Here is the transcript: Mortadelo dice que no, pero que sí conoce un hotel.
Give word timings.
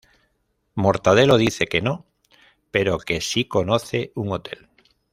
Mortadelo 0.73 1.37
dice 1.37 1.67
que 1.67 1.79
no, 1.79 2.07
pero 2.71 2.97
que 2.97 3.21
sí 3.21 3.45
conoce 3.45 4.11
un 4.15 4.31
hotel. 4.31 4.67